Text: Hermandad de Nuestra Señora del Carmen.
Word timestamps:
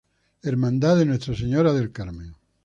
Hermandad 0.43 0.97
de 0.97 1.05
Nuestra 1.05 1.35
Señora 1.35 1.73
del 1.73 1.91
Carmen. 1.91 2.33